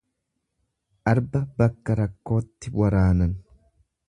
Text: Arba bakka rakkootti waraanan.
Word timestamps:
Arba 1.11 1.43
bakka 1.59 1.99
rakkootti 2.01 2.75
waraanan. 2.81 3.41